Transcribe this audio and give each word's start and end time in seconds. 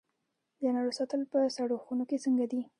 د 0.59 0.61
انارو 0.69 0.97
ساتل 0.99 1.21
په 1.31 1.39
سړو 1.57 1.75
خونو 1.83 2.03
کې 2.09 2.17
څنګه 2.25 2.45
دي؟ 2.51 2.61